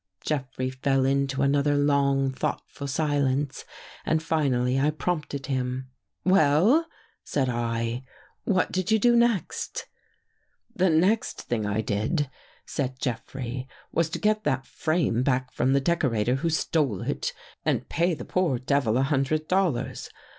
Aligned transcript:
Jeffrey 0.25 0.71
fell 0.71 1.05
into 1.05 1.43
another 1.43 1.77
long, 1.77 2.31
thoughtful 2.31 2.87
silence 2.87 3.65
and 4.03 4.23
finally 4.23 4.79
I 4.79 4.89
prompted 4.89 5.45
him." 5.45 5.91
Well," 6.25 6.87
said 7.23 7.49
I," 7.49 8.03
what 8.43 8.71
did 8.71 8.89
you 8.89 8.97
do 8.97 9.15
next? 9.15 9.85
""The 10.75 10.89
next 10.89 11.41
thing 11.43 11.67
I 11.67 11.81
did," 11.81 12.31
said 12.65 12.99
Jeffrey," 12.99 13.67
was 13.91 14.09
to 14.09 14.17
get 14.19 14.43
that 14.43 14.65
frame 14.65 15.21
back 15.21 15.51
from 15.53 15.73
the 15.73 15.79
decorator 15.79 16.33
who 16.37 16.49
stole 16.49 17.03
it 17.03 17.31
and 17.63 17.87
pay 17.87 18.15
the 18.15 18.25
poor 18.25 18.57
devil 18.57 18.97
a 18.97 19.03
hundred 19.03 19.47
dollars. 19.47 20.09